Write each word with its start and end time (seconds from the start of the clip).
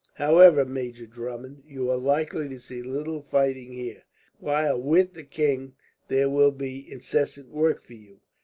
"However, 0.15 0.65
Major 0.65 1.05
Drummond, 1.05 1.61
you 1.63 1.91
are 1.91 1.95
likely 1.97 2.49
to 2.49 2.59
see 2.59 2.81
little 2.81 3.21
fighting 3.21 3.71
here; 3.71 4.01
while 4.39 4.81
with 4.81 5.13
the 5.13 5.23
king 5.23 5.75
there 6.07 6.27
will 6.27 6.49
be 6.49 6.91
incessant 6.91 7.49
work 7.49 7.83
for 7.83 7.93
you. 7.93 8.19